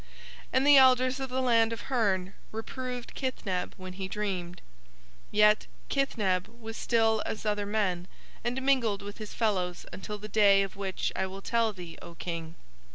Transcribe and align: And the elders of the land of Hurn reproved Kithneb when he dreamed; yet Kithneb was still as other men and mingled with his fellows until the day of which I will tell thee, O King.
And 0.51 0.65
the 0.65 0.77
elders 0.77 1.19
of 1.19 1.29
the 1.29 1.43
land 1.43 1.71
of 1.71 1.81
Hurn 1.81 2.33
reproved 2.51 3.13
Kithneb 3.13 3.73
when 3.77 3.93
he 3.93 4.07
dreamed; 4.07 4.63
yet 5.29 5.67
Kithneb 5.91 6.47
was 6.47 6.75
still 6.75 7.21
as 7.23 7.45
other 7.45 7.67
men 7.67 8.07
and 8.43 8.63
mingled 8.63 9.03
with 9.03 9.19
his 9.19 9.35
fellows 9.35 9.85
until 9.93 10.17
the 10.17 10.27
day 10.27 10.63
of 10.63 10.75
which 10.75 11.11
I 11.15 11.27
will 11.27 11.43
tell 11.43 11.71
thee, 11.71 11.99
O 12.01 12.15
King. 12.15 12.55